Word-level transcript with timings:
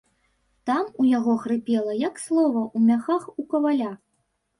Там 0.69 0.85
у 1.01 1.03
яго 1.09 1.35
хрыпела, 1.43 1.93
як 2.03 2.15
слова 2.23 2.63
ў 2.63 2.77
мяхах 2.87 3.29
у 3.45 3.47
каваля. 3.53 3.91